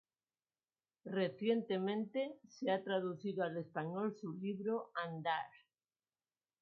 Recientemente, 1.19 2.39
se 2.49 2.71
ha 2.71 2.83
traducido 2.83 3.43
al 3.43 3.55
español 3.57 4.17
su 4.19 4.33
libro 4.33 4.89
"Andar. 4.95 5.45